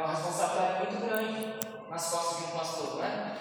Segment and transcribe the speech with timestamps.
[0.00, 1.54] É uma responsabilidade muito grande
[1.90, 3.36] nas costas de um pastor, não é?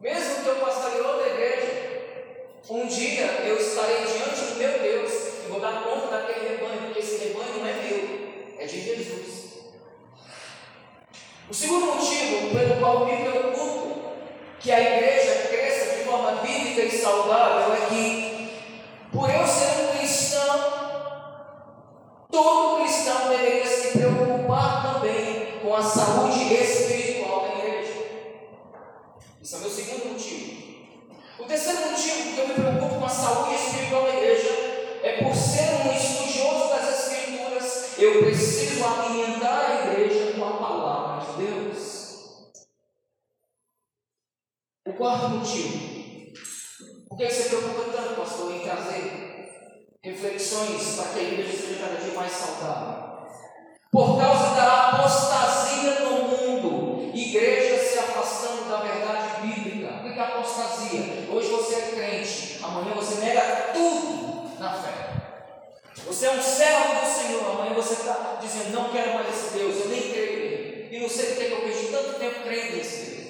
[0.00, 5.12] Mesmo que eu pastoreie outra igreja, um dia eu estarei diante do meu Deus
[5.44, 9.72] e vou dar conta daquele rebanho, porque esse rebanho não é meu, é de Jesus.
[11.50, 14.12] O segundo motivo pelo qual me preocupo
[14.60, 18.62] que a igreja cresça de forma bíblica e saudável é que,
[19.10, 21.10] por eu ser um cristão,
[22.30, 25.29] todo cristão deveria se preocupar também
[25.70, 27.92] com a saúde espiritual da igreja.
[29.40, 30.62] Esse é o meu segundo motivo.
[31.38, 34.48] O terceiro motivo que eu me preocupo com a saúde espiritual da igreja
[35.04, 41.24] é por ser um estudioso das Escrituras, eu preciso alimentar a igreja com a palavra
[41.24, 42.50] de Deus.
[44.88, 46.34] O quarto motivo.
[47.08, 52.00] Por que você preocupa tanto, pastor, em trazer reflexões para que a igreja seja cada
[52.00, 53.09] dia mais saudável?
[53.90, 59.94] Por causa da apostasia no mundo, igrejas se afastando da verdade bíblica.
[59.96, 61.28] O que é apostasia?
[61.28, 64.92] Hoje você é crente, amanhã você nega tudo na fé.
[66.06, 69.80] Você é um servo do Senhor, amanhã você está dizendo, não quero mais esse Deus,
[69.80, 70.88] eu nem creio nele.
[70.96, 73.20] E não sei porque eu vejo tanto tempo crendo nesse Deus.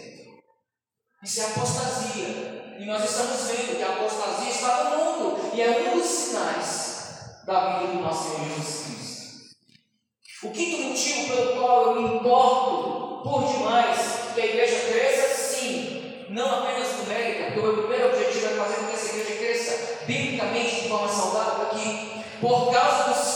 [1.23, 2.77] Isso é apostasia.
[2.79, 5.51] E nós estamos vendo que a apostasia está no mundo.
[5.55, 9.10] E é um dos sinais da vida do nosso Senhor Jesus Cristo.
[10.43, 16.25] O quinto motivo pelo qual eu me importo por demais que a igreja cresça, sim,
[16.31, 20.05] não apenas numérica, porque o meu primeiro objetivo é fazer com que essa igreja cresça
[20.07, 22.25] biblicamente de forma saudável, aqui.
[22.41, 23.30] Por causa dos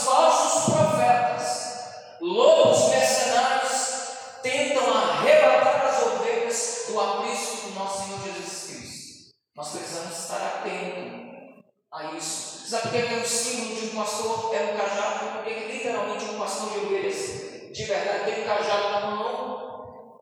[17.75, 20.21] de verdade tem um cajado na mão.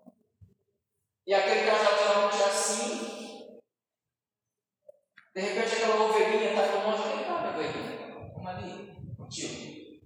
[1.28, 3.60] E aquele cajado geralmente é assim.
[5.36, 10.02] De repente aquela ovelhinha está um monte de cá, ovelhinha ali contigo.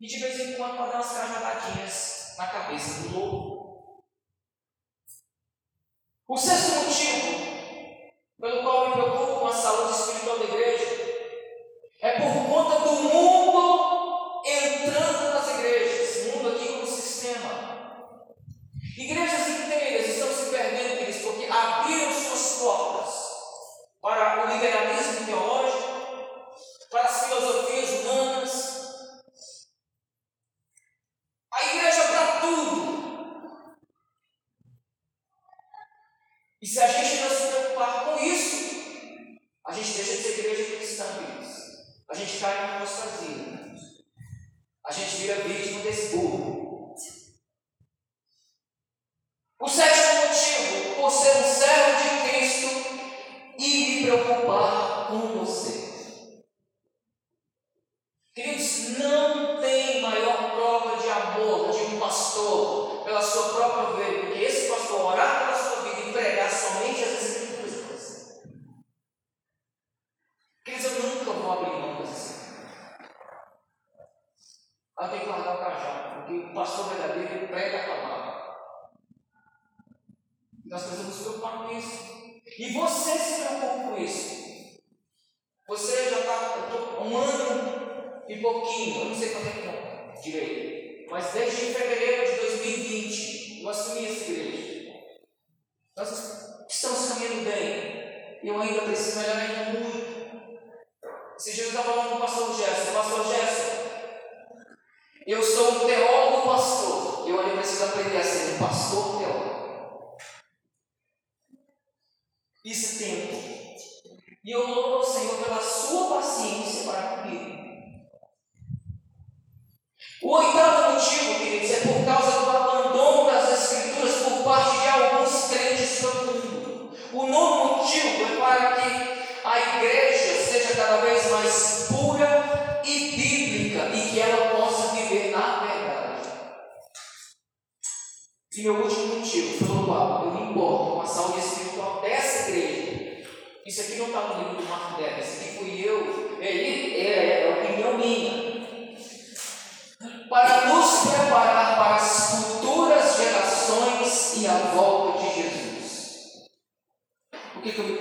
[0.00, 4.02] E de vez em quando pode dar umas cajadadinhas na cabeça do lobo.
[6.26, 7.60] O sexto motivo
[8.40, 10.86] pelo qual me preocupo com a saúde espiritual da igreja
[12.00, 13.59] é por conta do mundo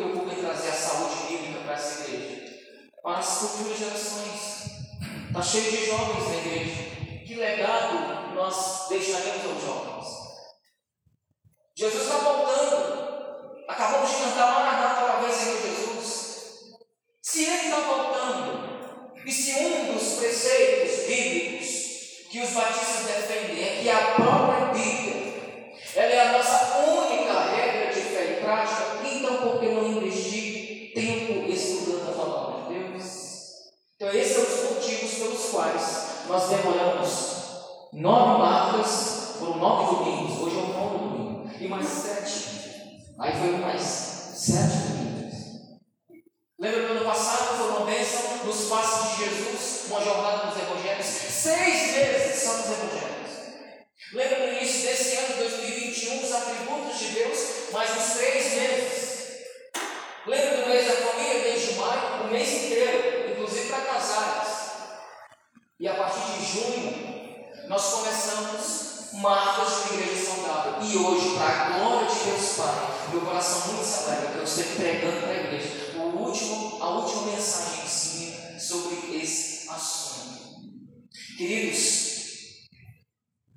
[0.10, 2.60] Por que, que eu me preocupo em trazer a saúde bíblica para essa igreja?
[3.04, 4.70] Para as futuras gerações.
[5.28, 7.26] Está cheio de jovens na igreja.
[7.26, 10.08] Que legado nós deixaremos aos jovens.
[11.78, 13.66] Jesus está voltando.
[13.68, 16.40] Acabamos de cantar Maranata para ver Senhor Jesus.
[17.22, 21.68] Se Ele está voltando, e se um dos preceitos bíblicos
[22.32, 25.20] que os batistas defendem é que a própria Bíblia
[25.96, 27.09] ela é a nossa única
[34.10, 37.30] Então esses são os motivos pelos quais nós demoramos
[37.94, 43.58] nove marcas, foram nove domingos, hoje é o nono domingo, e mais sete Aí foi
[43.58, 45.36] mais sete domingos.
[46.60, 51.06] Lembra que ano passado foi uma bênção nos passos de Jesus, uma jornada nos evangelhos?
[51.06, 53.30] Seis vezes são nos evangelhos.
[54.12, 57.40] Lembra no início desse ano, 2021, os atributos de Deus,
[57.72, 59.10] mas nos três meses.
[60.26, 64.50] Lembra do mês da família, mês de maio, o mês inteiro, inclusive para casais.
[65.80, 70.74] E a partir de junho, nós começamos marcas de igreja saudável.
[70.84, 74.64] E hoje, para a glória de Deus Pai, meu coração muito se alegra eu estou
[74.76, 80.60] pregando para a igreja o último, a última sim sobre esse assunto.
[81.38, 82.68] Queridos,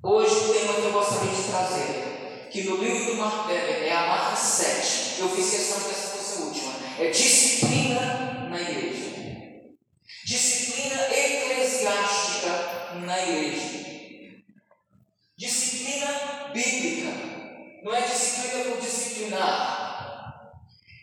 [0.05, 3.93] hoje o tema que eu gostaria de trazer, que no livro do Marco é, é
[3.93, 9.11] a marca 7, eu fiz questão que essa fosse a última, é disciplina na igreja.
[10.25, 10.82] Disciplina
[11.83, 13.83] eclesiástica na igreja.
[15.37, 17.11] Disciplina bíblica
[17.83, 20.53] não é disciplina por disciplinar.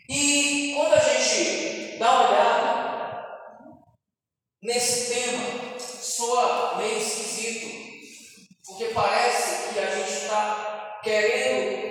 [0.08, 3.26] E quando a gente dá uma olhada
[4.62, 7.68] nesse tema, soa meio esquisito,
[8.66, 11.90] porque parece que a gente está querendo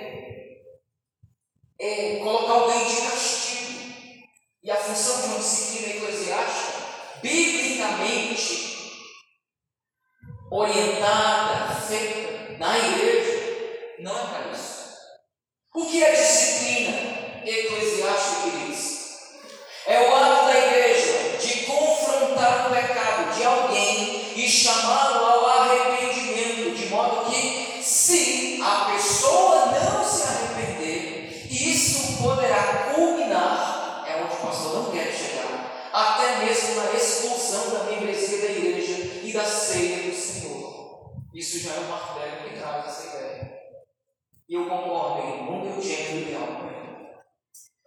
[1.78, 3.60] é, colocar alguém de castigo.
[4.62, 6.80] E a função de uma disciplina eclesiástica,
[7.22, 8.69] biblicamente
[10.50, 14.80] orientada, feita na igreja, não é para isso.
[15.74, 19.00] O que é disciplina eclesiástica, queridos?
[19.86, 20.16] É o
[41.40, 43.60] Isso já é uma martelo que traz essa ideia.
[44.46, 47.08] E eu concordo em eu tinha ideal com ele.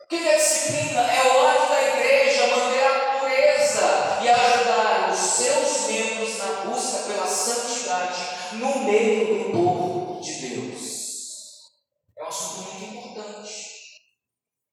[0.01, 1.01] O que é disciplina?
[1.01, 7.03] É o ato da igreja manter a pureza e ajudar os seus membros na busca
[7.03, 11.69] pela santidade no meio do povo de Deus.
[12.17, 13.69] É um assunto muito importante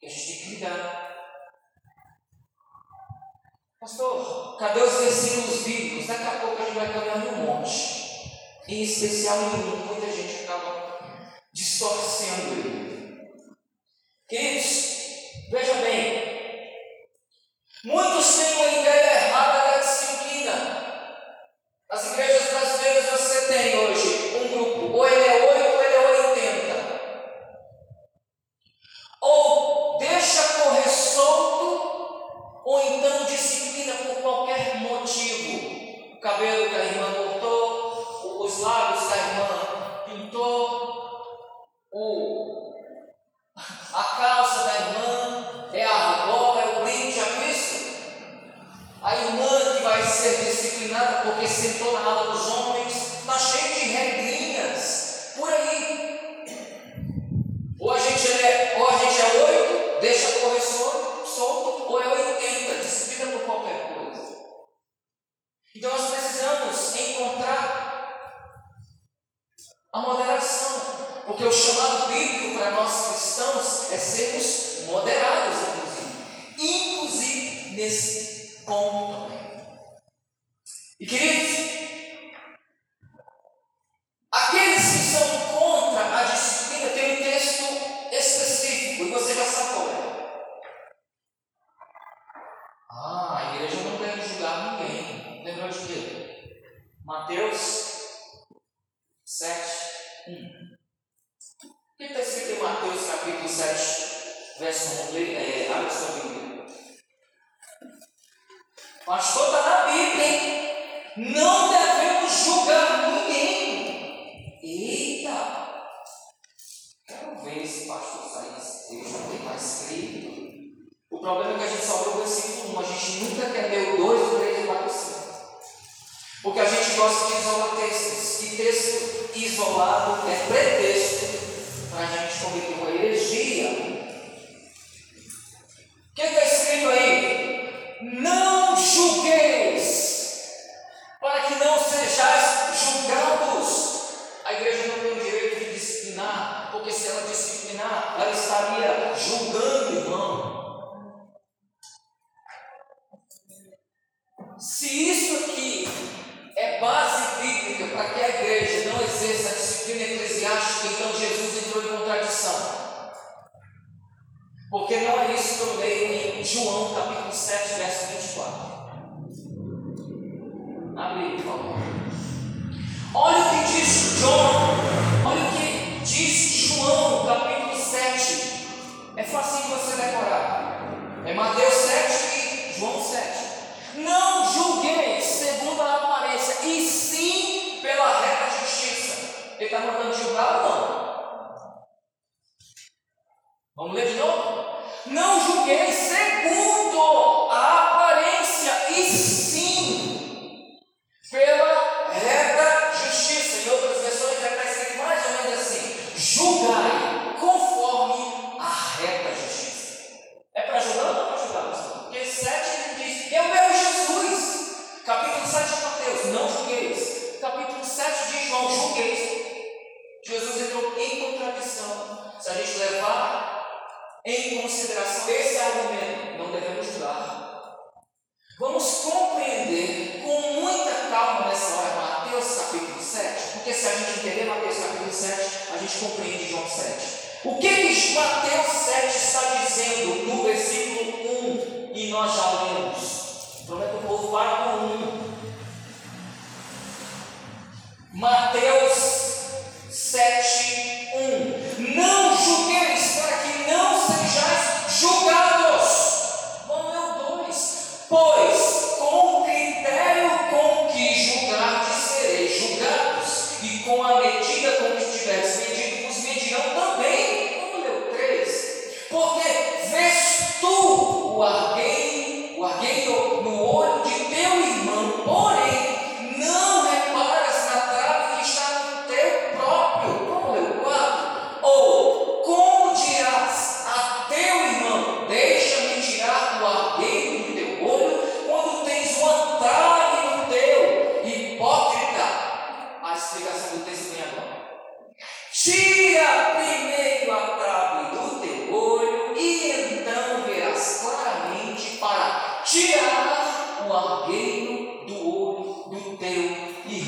[0.00, 1.16] que a gente tem que lidar.
[3.78, 6.06] Pastor, cadê os versículos bíblicos?
[6.06, 7.99] Daqui a pouco a gente vai caminhar no monte.
[8.70, 11.00] Em especial em um, muita gente acaba
[11.52, 13.32] distorcendo ele.
[14.28, 14.79] Queridos,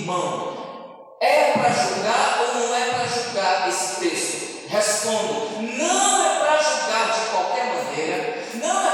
[0.02, 1.16] irmão.
[1.20, 4.68] É para julgar ou não é para julgar esse texto?
[4.68, 8.91] Respondo: não é para julgar de qualquer maneira, não é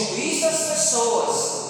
[0.00, 1.60] excluir das pessoas.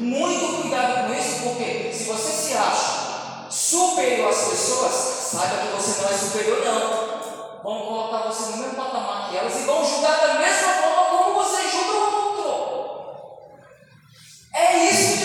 [0.00, 6.02] Muito cuidado com isso, porque se você se acha superior às pessoas, saiba que você
[6.02, 7.16] não é superior, não.
[7.62, 11.42] Vão colocar você no mesmo patamar que elas e vão julgar da mesma forma como
[11.42, 13.38] você julga o outro.
[14.52, 15.15] É isso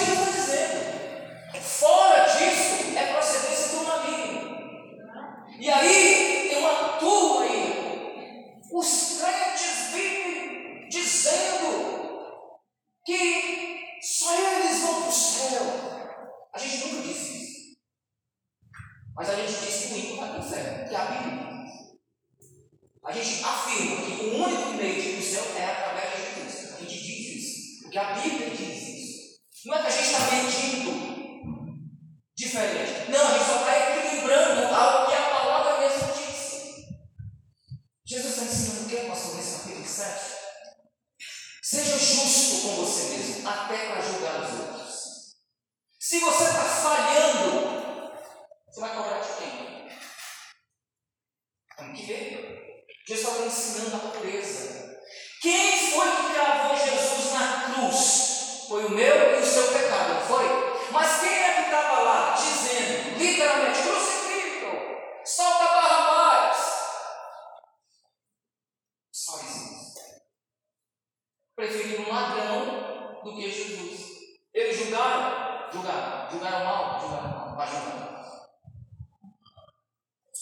[76.32, 77.20] juga mau juga
[77.60, 77.80] pasti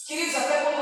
[0.06, 0.78] kiri sampai pun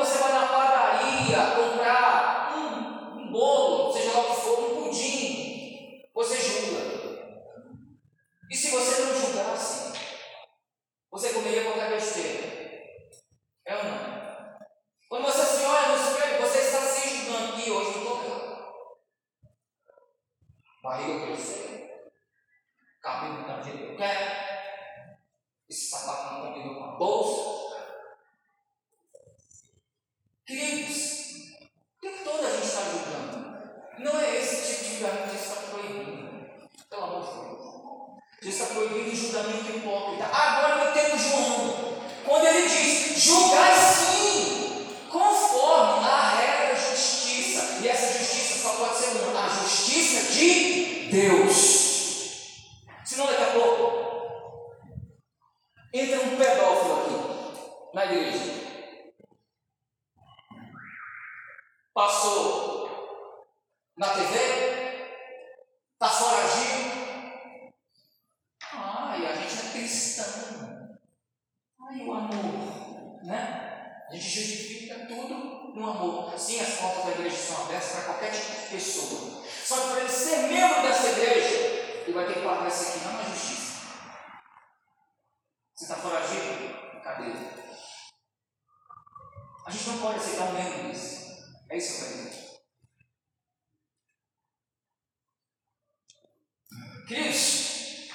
[97.08, 98.12] Cristo,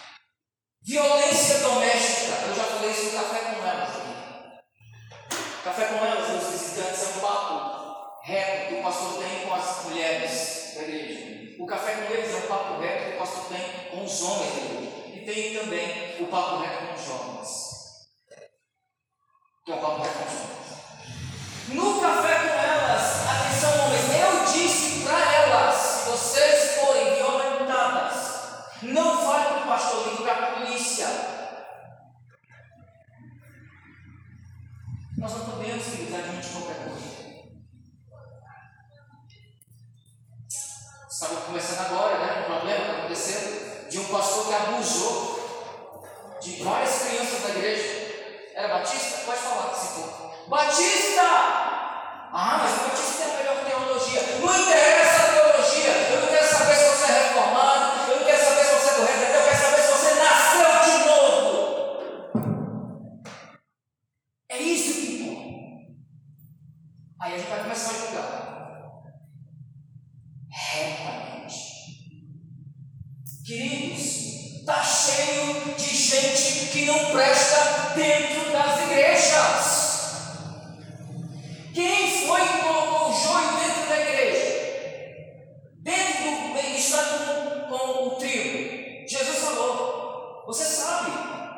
[0.83, 5.35] violência doméstica, eu já falei isso no café com elas aqui.
[5.65, 9.85] Café com elas, os visitantes, é um papo reto que o pastor tem com as
[9.85, 11.57] mulheres da igreja.
[11.59, 14.53] O café com eles é um papo reto que o pastor tem com os homens
[14.53, 14.93] da igreja.
[15.15, 16.82] E tem também o papo reto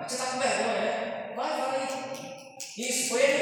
[0.07, 1.33] Você está com vergonha, né?
[1.35, 1.89] Vai, vai.
[2.77, 3.34] Isso, foi ele.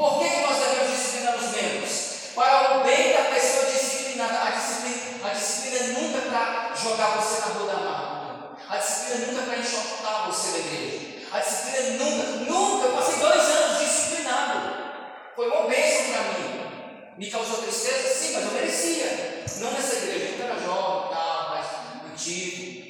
[0.00, 1.90] Por que, nós devemos disciplinar os membros?
[2.34, 4.44] Para o bem da pessoa disciplinada.
[4.44, 8.56] A disciplina, a disciplina é nunca para jogar você na rua da amargura.
[8.70, 11.28] A disciplina é nunca para enxotar você da igreja.
[11.30, 12.86] A disciplina é nunca, nunca.
[12.86, 14.70] Eu passei dois anos disciplinado.
[15.36, 17.14] Foi uma bênção para mim.
[17.18, 18.08] Me causou tristeza?
[18.08, 19.44] Sim, mas eu merecia.
[19.58, 22.89] Não nessa igreja, eu era jovem, tal, mas antigo.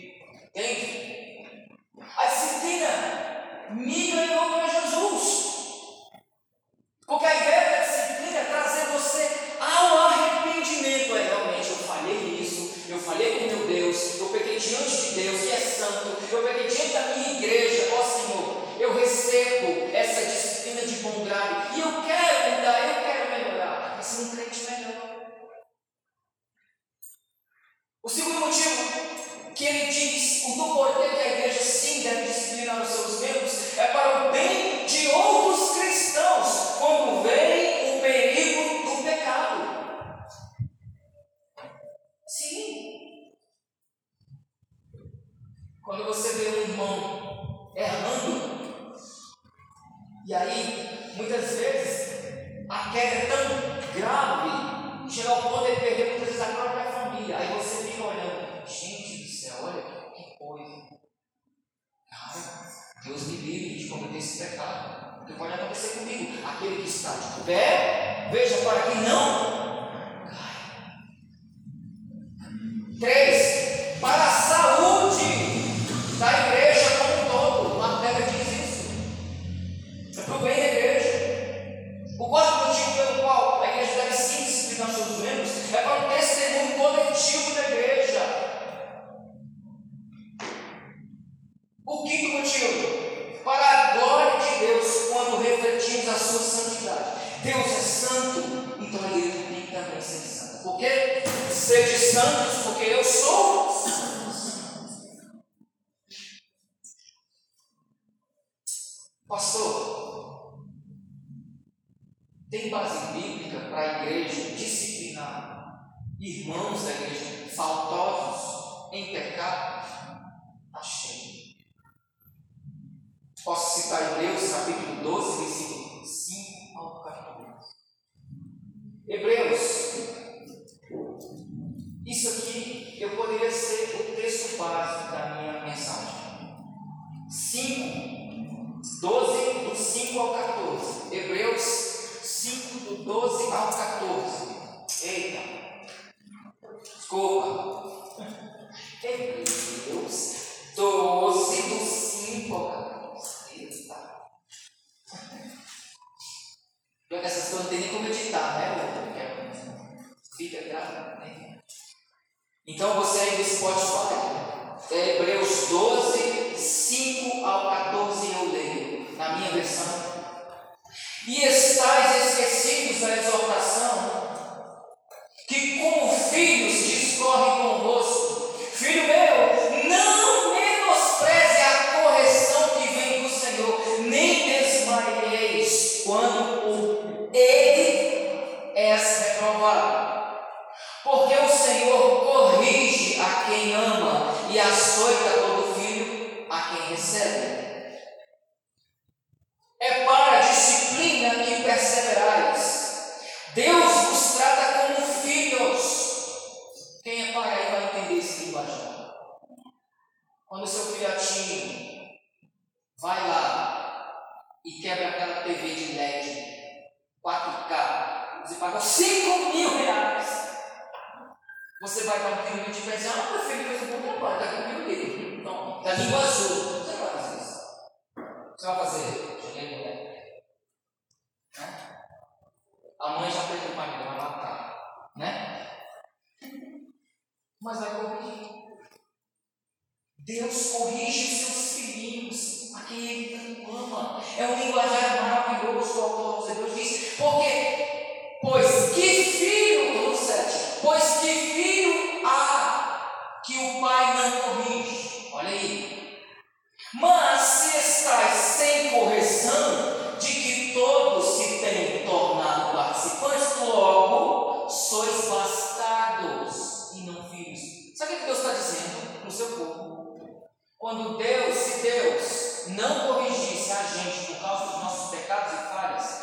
[267.94, 270.50] Sabe o é que Deus está dizendo no seu povo?
[270.78, 276.20] Quando Deus, se Deus não corrigisse a gente por causa dos nossos pecados e falhas,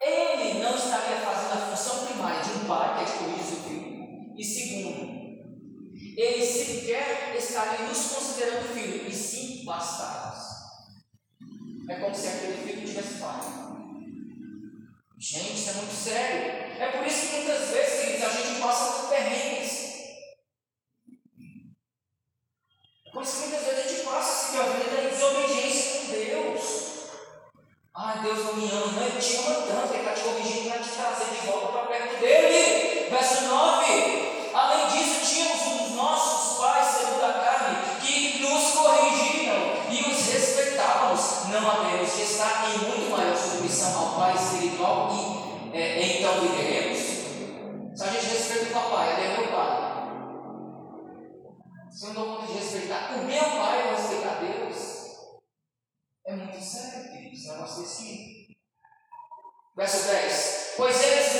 [0.00, 3.62] Ele não estaria fazendo a função primária de um pai, que é de corrigir o
[3.64, 5.18] filho, e segundo,
[6.16, 10.46] Ele sequer estaria nos considerando filhos e sim bastardos.
[11.90, 13.68] É como se aquele filho tivesse falha.
[15.18, 16.80] Gente, isso é muito sério.
[16.80, 19.57] É por isso que muitas vezes a gente passa por perrengue
[23.18, 26.88] Porque muitas vezes a gente passa assim a vida da desobediência com Deus.
[27.92, 30.78] Ai, Deus não me ama, não, ele te ama tanto, ele está te corrigindo para
[30.78, 32.67] te trazer de volta para perto dele.
[59.78, 60.74] Verso 10.
[60.76, 61.37] Pois eles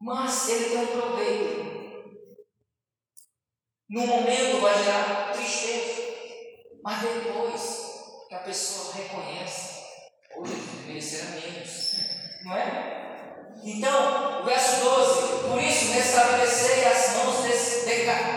[0.00, 1.70] Mas ele tem um proveito.
[3.90, 6.02] No momento vai gerar tristeza,
[6.82, 9.80] mas depois que a pessoa reconhece,
[10.36, 10.54] hoje
[10.86, 11.96] merecerá menos,
[12.44, 13.00] não é?
[13.62, 17.44] Então, o verso 12: Por isso, restabelecei as mãos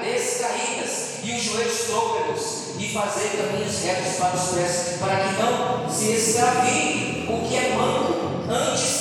[0.03, 5.89] descaídas e os joelhos trôpelos, e fazei caminhos retos para os pés, para que não
[5.89, 8.92] se extravie o que é manco, antes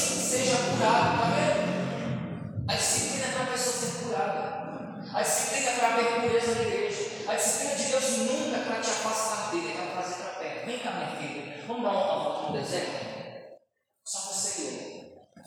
[10.94, 13.12] minha filha, vamos dar uma volta no deserto?
[14.04, 15.42] Só você e eu.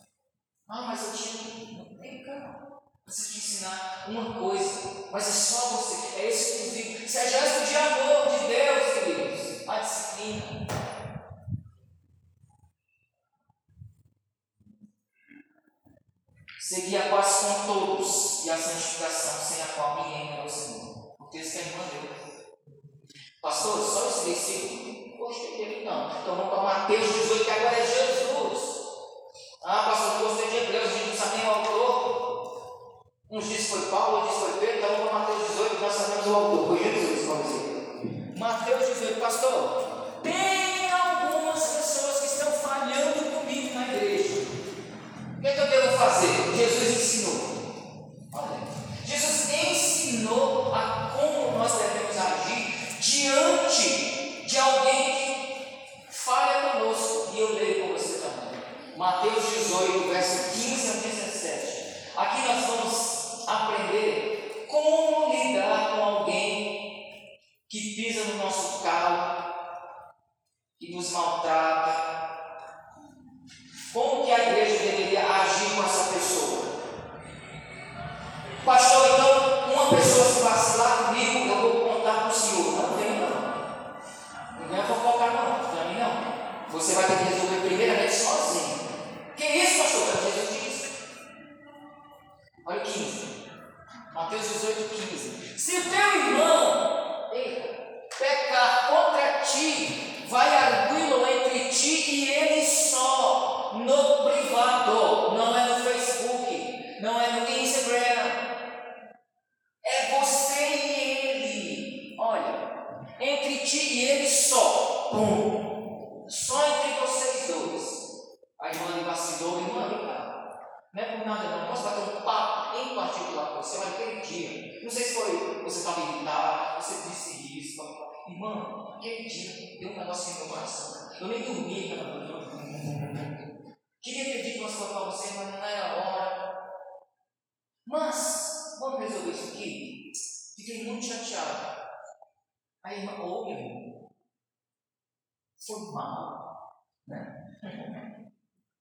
[0.68, 1.98] Ah, mas eu tinha.
[2.00, 2.66] Vem cá.
[3.06, 7.06] Preciso te ensinar uma coisa, mas é só você, é exclusivo.
[7.06, 9.70] Isso é gesto de amor de Deus, queridos.
[9.70, 10.68] A disciplina.
[16.60, 21.16] Seguir a paz com todos e a santificação, sem a qual ninguém é o Senhor.
[21.20, 22.35] O texto é irmã deu.
[23.46, 25.18] Pastor, só esse versículo?
[25.20, 25.42] Poxa,
[25.86, 26.10] não.
[26.20, 28.62] Então vamos para Mateus 18, que agora é Jesus.
[29.64, 33.04] Ah, pastor, gostei de Hebreus, não sabe nem o autor.
[33.30, 36.36] Uns que foi Paulo, outros foi Pedro, então vamos para Mateus 18, nós sabemos o
[36.36, 36.68] autor.
[36.70, 38.34] Foi Jesus, vamos dizer.
[38.40, 44.48] Mateus 18, pastor, tem algumas pessoas que estão falhando comigo na igreja.
[45.38, 46.56] O que, é que eu devo fazer?
[46.58, 48.10] Jesus ensinou.
[48.34, 48.60] Olha,
[49.06, 49.95] Jesus ensinou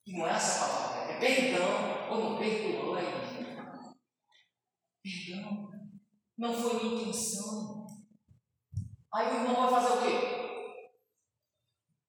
[0.07, 3.25] E não é essa palavra, é perdão, ou não perdoou ainda.
[5.03, 5.71] Perdão,
[6.37, 7.87] não foi minha intenção.
[9.14, 10.45] Aí o irmão vai fazer o quê?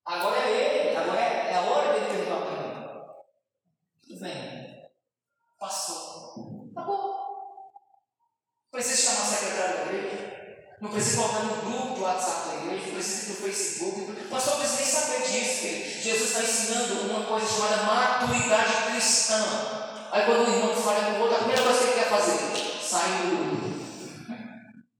[0.05, 3.05] Agora é ele, agora é, é a hora dele perdoar para mim.
[4.01, 4.91] Tudo bem,
[5.57, 6.71] passou.
[6.73, 7.15] Tá bom.
[8.71, 10.35] Precisa chamar a secretária da igreja.
[10.85, 14.01] Não precisa voltar no grupo do WhatsApp da igreja, não precisa ir no Facebook.
[14.11, 16.01] O pastor precisa nem saber disso, querido.
[16.01, 19.43] Jesus está ensinando uma coisa chamada maturidade cristã.
[20.11, 22.37] Aí quando o irmão fala com o outro, a primeira coisa que ele quer fazer,
[22.83, 23.75] sair do grupo.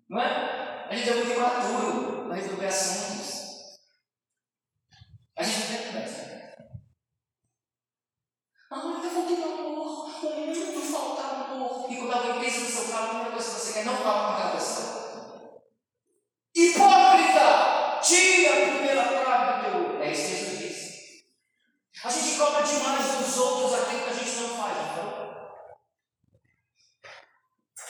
[0.09, 0.87] Não é?
[0.89, 3.35] A gente é muito imaturo para resolver assuntos.
[5.37, 6.25] A gente não conversa.
[8.71, 10.09] Ah, está faltando amor.
[10.23, 11.85] O mundo falta amor.
[11.91, 14.25] E quando alguém pensa no seu carro, a primeira coisa que você quer não falar
[14.25, 14.95] com aquela pessoa.
[16.57, 17.99] Hipócrita!
[18.01, 20.01] Tira a primeira praga do teu.
[20.01, 21.25] É isso que Jesus disse.
[22.01, 25.25] A gente cobra demais dos outros aquilo que a gente não faz, então.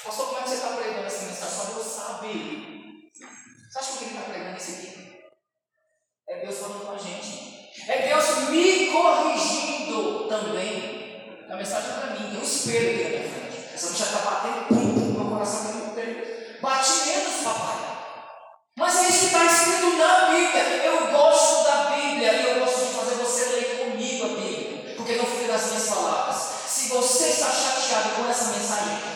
[0.06, 1.58] Pastor, como é que você está pregando essa mensagem?
[1.58, 3.12] Só Deus sabe.
[3.12, 5.20] Você acha que ele está pregando isso aqui?
[6.30, 7.72] É Deus falando com a gente.
[7.88, 11.46] É Deus me corrigindo também.
[11.50, 13.74] A mensagem é para mim, tem um espelho aqui na minha frente.
[13.76, 15.96] Essa bicha está batendo pum, no meu coração.
[16.62, 17.96] Bate menos, papai.
[18.78, 20.64] Mas é isso que está escrito na Bíblia.
[20.86, 24.96] Eu gosto da Bíblia e eu gosto de fazer você ler comigo a Bíblia.
[24.96, 26.36] Porque no fim das minhas palavras,
[26.68, 27.46] se você está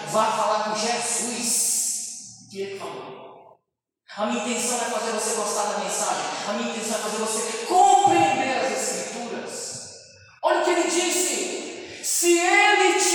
[0.09, 2.38] vá falar com Jesus.
[2.49, 3.59] Que ele falou.
[4.17, 6.25] A minha intenção é fazer você gostar da mensagem.
[6.47, 9.99] A minha intenção é fazer você compreender as Escrituras.
[10.41, 12.01] Olha o que ele disse.
[12.03, 13.08] Se ele te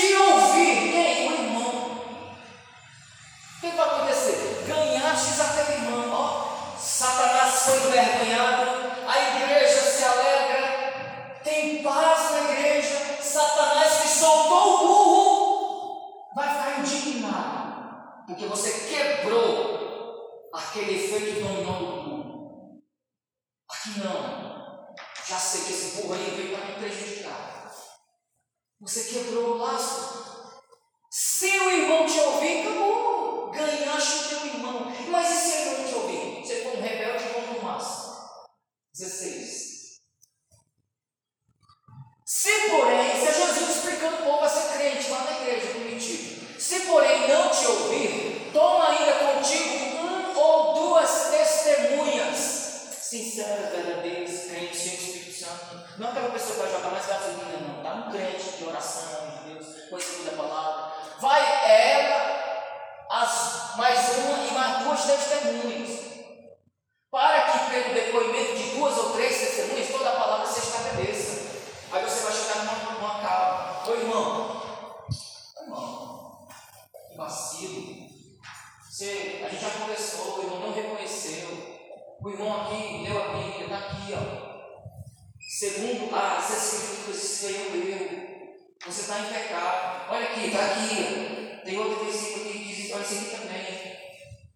[85.65, 88.55] Segundo as escrituras, aí é um erro.
[88.85, 90.11] Você está em pecado.
[90.11, 91.61] Olha aqui, está aqui.
[91.65, 93.97] Tem outro versículo que diz olha isso aqui também.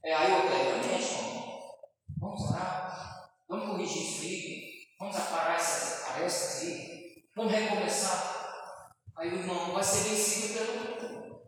[0.05, 1.79] É, aí eu irmão.
[2.21, 3.31] Vamos orar.
[3.49, 4.73] Vamos corrigir isso aí.
[5.01, 7.25] Vamos aparar essas arestas aí.
[7.35, 8.93] Vamos recomeçar.
[9.17, 11.41] Aí o irmão vai ser vencido pelo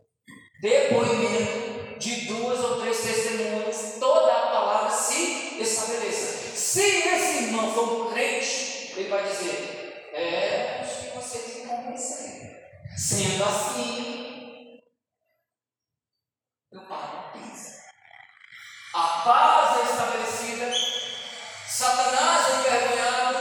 [0.59, 3.97] depoimento de duas ou três testemunhas.
[3.99, 6.57] Toda a palavra se estabeleça.
[6.57, 11.67] Se esse irmão for um crente, ele vai dizer: É, acho que você tem que
[11.67, 12.61] convencer.
[12.97, 14.79] Sendo assim,
[16.71, 17.81] eu paro a pizza.
[18.93, 20.71] A paz é estabelecida,
[21.67, 23.37] Satanás é envergonhado,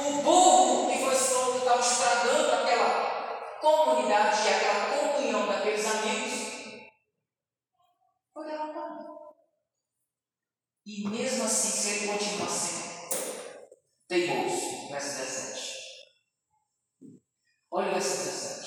[0.00, 6.90] o burro que foi solto estava estragando aquela comunidade e aquela comunhão daqueles amigos.
[8.34, 9.06] Foi derrotado.
[10.84, 12.90] E mesmo assim, se ele continua sendo
[14.10, 15.70] teimoso, verso 17.
[17.72, 18.60] Olha verso 17.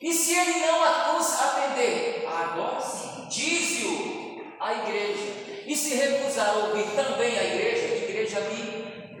[0.00, 5.64] E se ele não atender, agora sim, diz-o a igreja.
[5.66, 9.18] E se recusar a ouvir também a igreja, de igreja ali,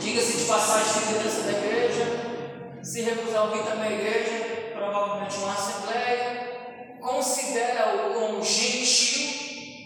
[0.00, 5.36] diga-se de passagem de liderança da igreja, se recusar a ouvir também a igreja, provavelmente
[5.36, 9.28] uma assembleia, considera-o como gentil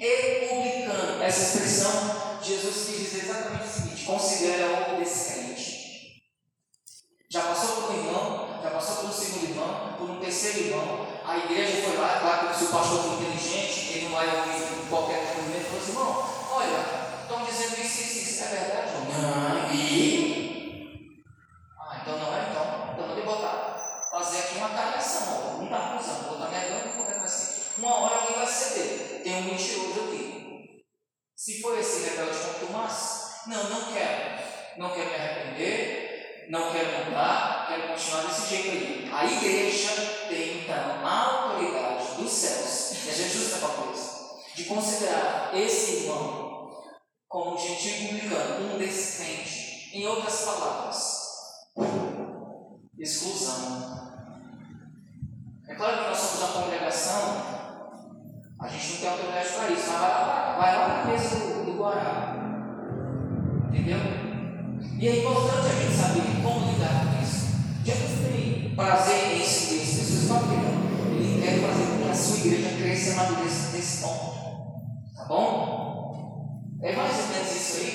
[0.00, 1.22] e publicano.
[1.22, 5.41] Essa expressão, Jesus quis dizer exatamente o seguinte: considera-o descrente.
[7.32, 11.06] Já passou por um irmão, já passou por um segundo irmão, por um terceiro irmão.
[11.24, 14.86] A igreja foi lá, claro que se o pastor for inteligente, ele não vai ouvir
[14.90, 18.92] qualquer movimento, falou assim: irmão, olha, estão dizendo isso, isso, isso, é verdade?
[19.08, 21.24] Não, e?
[21.80, 22.92] Ah, então não é, então.
[22.92, 23.80] Então vou botar,
[24.10, 27.28] fazer aqui uma cariação, um está acusando, o outro está negando, como é que vai
[27.30, 27.62] ser?
[27.78, 29.22] Uma hora alguém vai ceder.
[29.22, 30.84] Tem um mentiroso aqui.
[31.34, 34.42] Se for esse rebelde contumaz, não, não quero.
[34.76, 36.01] Não quero me arrepender,
[36.48, 39.10] não quero mudar, quero continuar desse jeito aí.
[39.12, 44.64] A igreja tem então a autoridade dos céus, e a gente está falando isso, de
[44.64, 46.70] considerar esse irmão
[47.28, 49.90] como um gentil publicano, um descrente.
[49.94, 51.22] Em outras palavras,
[52.98, 54.10] exclusão.
[55.68, 57.52] É claro que nós somos uma congregação,
[58.60, 61.64] a gente não tem autoridade para isso, mas vai lá, vai lá na mesa do,
[61.64, 62.36] do Guará.
[63.68, 63.98] Entendeu?
[64.98, 65.71] E é importante
[68.84, 71.16] prazer nisso, pessoas falam que não.
[71.16, 74.32] Ele quer fazer com que a sua igreja cresça e amadureça nesse ponto.
[75.14, 76.62] Tá bom?
[76.82, 77.92] É mais ou menos isso aí,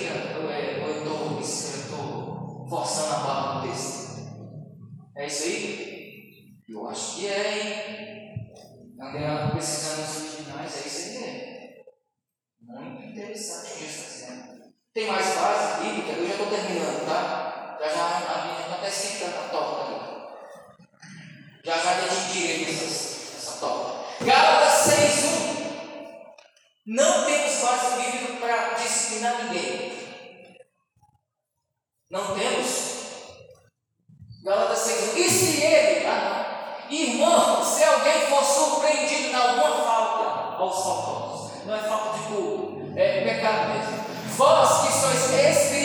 [0.81, 4.07] ou eu estou forçando a barra do texto?
[5.15, 6.57] É isso aí?
[6.69, 8.27] Eu acho que é, hein?
[8.99, 9.21] Andei
[9.53, 11.57] pesquisando os originais, é isso aí mesmo.
[12.61, 14.73] Muito interessante o que está dizendo.
[14.93, 16.11] Tem mais base bíblica?
[16.13, 17.77] Eu já estou terminando, tá?
[17.79, 19.96] Já já a minha está até esquentando a torta ali.
[21.67, 24.23] Já já atingirei essa, essa torta.
[24.23, 25.67] Gálatas 6.1
[26.85, 29.91] Não temos base bíblica para disciplinar ninguém.
[32.09, 32.69] Não temos?
[34.45, 40.83] Gálatas 6.1 E se ele, ah Irmão, se alguém for surpreendido em alguma falta aos
[40.85, 44.05] faltosos, não é falta de culpa, é pecado mesmo.
[44.37, 45.76] Vós que sois espirituais,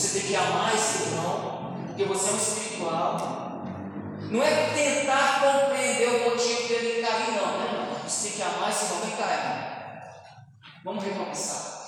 [0.00, 3.18] Você tem que amar esse irmão, porque você é um espiritual.
[4.30, 7.58] Não é tentar compreender o motivo dele cair, não.
[7.58, 8.00] Né?
[8.08, 9.00] Você tem que amar esse irmão.
[9.00, 10.12] Vem cá,
[10.82, 11.86] Vamos recomeçar.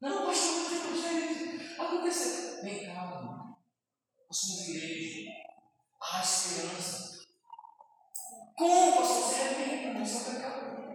[0.00, 1.82] Não, pastor, não tem jeito.
[1.82, 2.62] Aconteceu.
[2.62, 3.58] Vem cá, irmão.
[4.26, 5.30] Nós somos igreja.
[6.00, 7.18] Há esperança.
[8.56, 9.02] Como?
[9.02, 10.87] Você arrepende, não está pecado.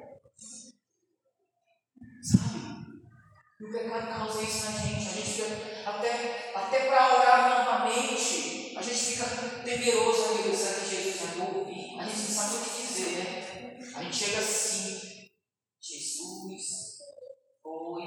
[3.63, 5.07] E o pecado causa isso na gente.
[5.07, 9.23] A gente fica até, até para orar novamente, a gente fica
[9.63, 11.97] temeroso ali, será que Jesus vai ouvir?
[11.97, 13.77] A gente não sabe o que dizer, né?
[13.95, 15.29] A gente chega assim,
[15.81, 16.97] Jesus,
[17.63, 18.03] oi,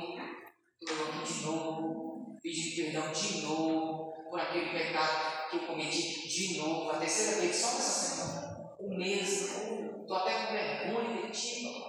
[0.79, 6.59] estou aqui de novo, pedindo perdão de novo por aquele pecado que eu cometi de
[6.59, 11.83] novo, a terceira vez, só nessa semana, o mesmo, estou até com vergonha de ti,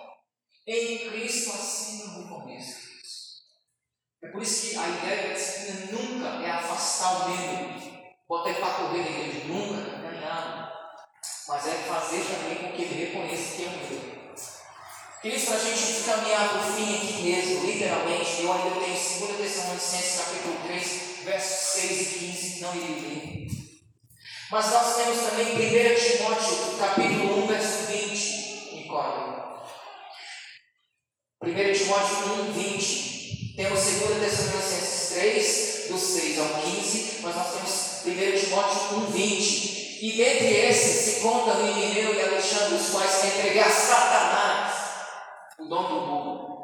[0.66, 2.87] Em Cristo assim não me começo.
[4.24, 7.80] É por isso que a ideia da disciplina nunca é afastar o membro,
[8.28, 10.74] botar ele para correr na igreja, nunca, não é nada.
[11.48, 14.18] Mas é fazer também com que ele reconheça que é um erro.
[15.22, 19.38] Queridos, para a gente caminhar para o fim aqui mesmo, literalmente, eu ainda tenho 2
[19.38, 23.48] Tessalonicenses capítulo 3, versos 6 e 15, não irei ler.
[24.50, 25.58] Mas nós temos também 1
[25.96, 29.42] Timóteo, capítulo 1, verso 20, Nicole.
[31.44, 32.18] 1 Timóteo
[32.50, 33.07] 1, 20.
[33.58, 40.06] Temos 2 Tessalonicenses 3, do 6 ao 15, mas nós temos 1 Timóteo 1, 20.
[40.06, 44.74] E dentre esses se conta no Irineu e Alexandre, os quais entreguei a Satanás,
[45.58, 46.62] o dono do mundo,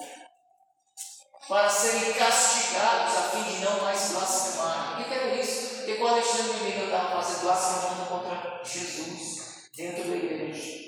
[1.49, 5.03] para serem castigados a fim de não mais blasfemarem.
[5.03, 5.77] O que era isso?
[5.77, 10.82] Porque quando Alexandre e Irineu estavam fazendo blasfemando contra Jesus dentro da igreja.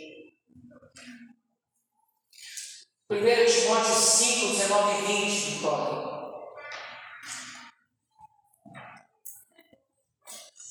[3.08, 6.16] 1 Timóteo 5, 19 e 20, Vitória.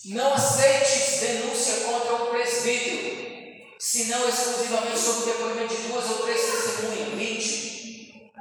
[0.06, 6.40] Não aceites denúncia contra o presbítero, senão exclusivamente sob o depoimento de duas ou três
[6.40, 7.14] testemunhas.
[7.14, 8.32] 20.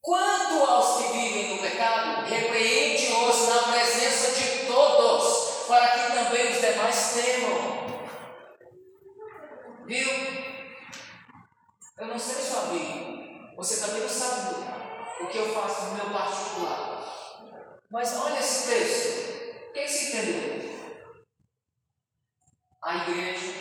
[0.00, 6.60] Quanto aos que vivem no pecado, repreende-os na presença de todos, para que também os
[6.60, 8.06] demais temam.
[9.86, 10.35] Viu?
[11.98, 13.54] Eu não sei sua vida.
[13.56, 14.54] Você também não sabe
[15.22, 16.96] o que eu faço no meu particular.
[17.90, 19.70] Mas olha esse texto.
[19.70, 20.76] O que você entendeu?
[22.82, 23.52] A igreja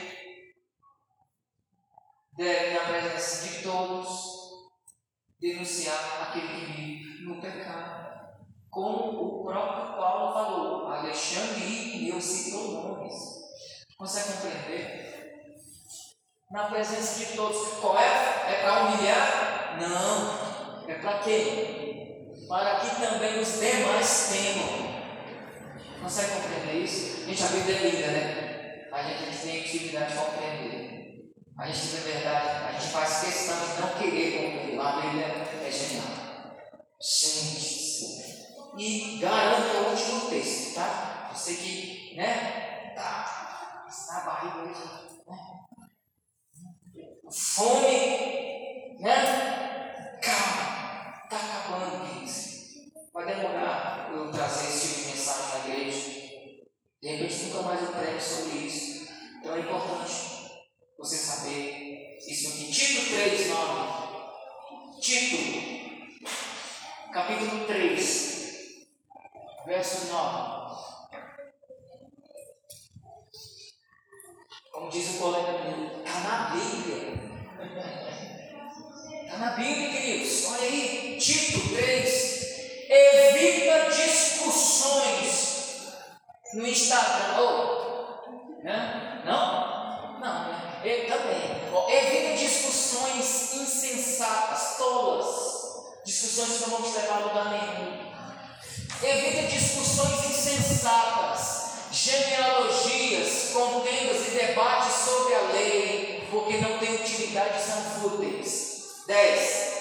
[2.33, 4.69] deve, na presença de todos,
[5.39, 8.35] denunciar aquele que vive no pecado.
[8.69, 13.13] Como o próprio Paulo falou, Alexandre e eu citou nomes.
[13.97, 15.04] Consegue compreender?
[16.51, 17.79] Na presença de todos.
[17.79, 18.05] Qual é?
[18.47, 19.77] É para humilhar?
[19.79, 20.85] Não.
[20.87, 22.33] É para quê?
[22.47, 24.95] Para que também os demais temam.
[26.01, 27.25] Consegue compreender isso?
[27.25, 28.87] Gente, a Bíblia é linda, né?
[28.91, 31.33] A gente, tem atividade de compreender.
[31.57, 34.79] A gente, na verdade, a gente faz questão de não querer compreender.
[34.79, 35.25] A Bíblia
[35.65, 36.05] é genial.
[37.01, 37.65] Gente,
[38.77, 41.31] e garanto o último texto, tá?
[41.33, 42.93] Você que, né?
[42.95, 45.04] Tá, está na barriga hoje
[47.35, 50.19] fome, né?
[50.21, 52.55] Calma, está acabando, queridos.
[53.13, 56.11] Vai demorar eu trazer esse tipo de mensagem na igreja.
[57.01, 59.11] De repente nunca mais eu prego sobre isso.
[59.39, 60.13] Então é importante
[60.97, 62.71] você saber isso aqui.
[62.71, 65.01] Tito 3, 9.
[65.01, 65.37] Tito,
[67.11, 68.87] capítulo 3,
[69.65, 70.94] verso 9.
[74.75, 77.13] Como diz o colega meu, está na Bíblia.
[79.23, 80.47] Está na Bíblia, queridos.
[80.51, 82.89] Olha aí, Tito 3.
[82.89, 85.45] Evita discussões
[86.55, 87.39] no Instagram.
[87.39, 89.21] Oh, né?
[89.23, 90.19] Não?
[90.19, 90.81] Não, né?
[90.83, 91.71] Eu também.
[91.73, 95.55] Oh, evita discussões insensatas, tolas.
[96.05, 98.13] Discussões que não vão te levar a lugar nenhum.
[99.01, 101.64] Evita discussões insensatas,
[101.95, 109.03] genealogias, contendas e debates sobre a lei porque não tem utilidade são fúteis.
[109.07, 109.74] 10.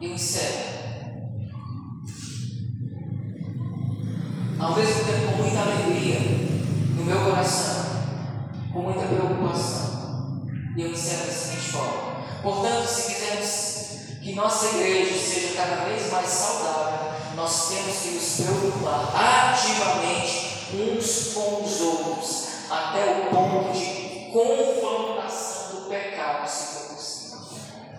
[0.00, 0.78] e encerra.
[4.58, 6.18] Ao mesmo tempo, com muita alegria
[6.96, 7.84] no meu coração,
[8.72, 10.46] com muita preocupação,
[10.76, 13.78] e eu encerro da seguinte forma: portanto, se quisermos
[14.22, 21.32] que nossa igreja seja cada vez mais saudável, nós temos que nos preocupar ativamente uns
[21.34, 27.38] com os outros, até o ponto de confrontação do pecado, se for possível.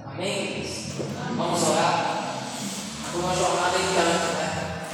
[0.06, 0.79] Amém?
[1.36, 2.36] Vamos orar
[3.12, 4.88] por uma jornada em tanto, né?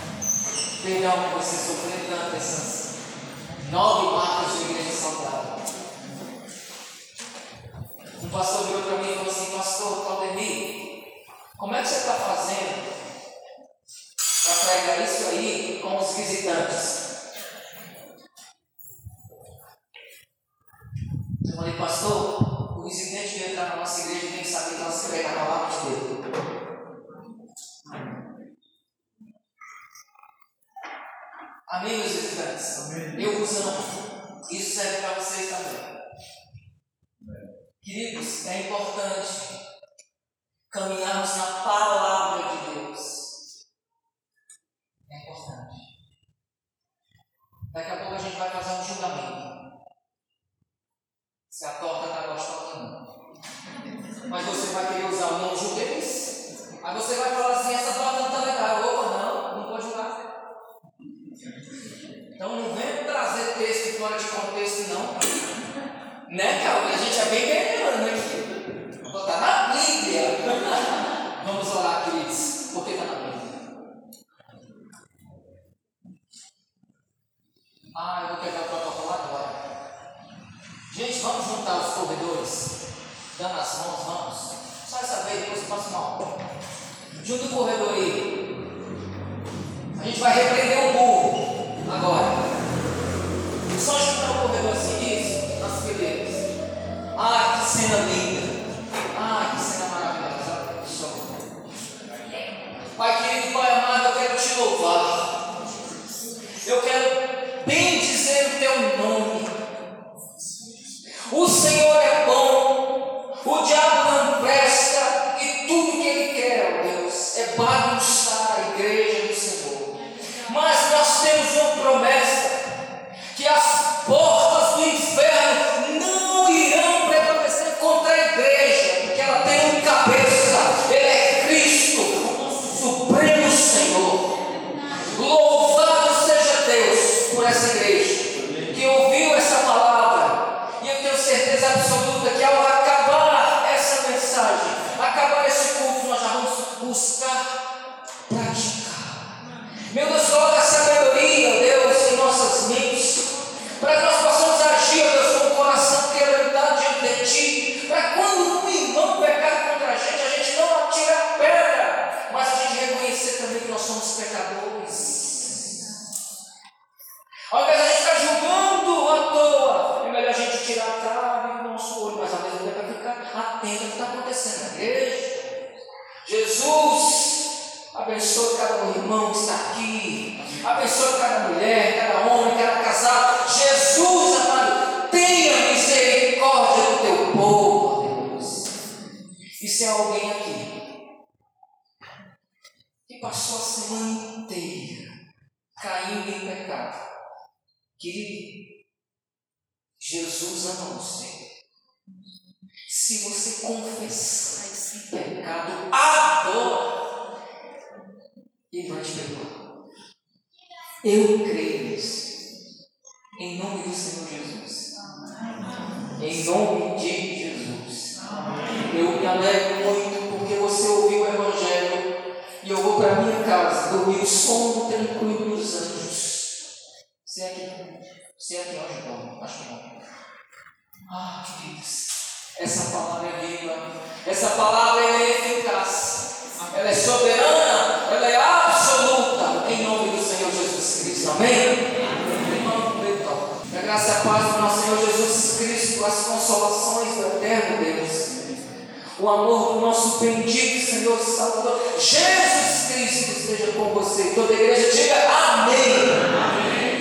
[0.84, 2.96] Perdão por você sofrer tanto essas
[3.72, 5.66] nove marcas de igreja saudável.
[8.22, 11.04] Um pastor virou para mim e falou assim, pastor Claudemir,
[11.58, 12.94] como é que você está fazendo
[14.44, 17.06] para pregar isso aí com os visitantes?
[21.48, 22.55] Eu falei, pastor,
[22.86, 25.80] o visitante que entrar na nossa igreja tem que saber que nós escrevemos a palavra
[25.80, 26.36] de Deus.
[31.68, 32.78] Amém, meus visitantes?
[32.78, 33.24] Amém.
[33.24, 34.42] Eu vos amo.
[34.52, 35.96] Isso serve para vocês também.
[37.82, 39.66] Queridos, é importante
[40.70, 43.66] caminharmos na palavra de Deus.
[45.10, 45.76] É importante.
[47.74, 49.65] Daqui a pouco a gente vai fazer um julgamento.
[51.56, 54.28] Se a torta está gostosa, não.
[54.28, 56.68] Mas você vai querer usar o nome judez?
[56.84, 58.84] Aí você vai falar assim: essa torta não está legal.
[58.84, 60.66] Opa, não, não pode usar.
[62.36, 65.16] Então não vem trazer texto fora de contexto, não.
[66.28, 67.65] Né, calma A gente é bem